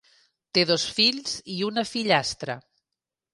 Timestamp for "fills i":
0.99-1.59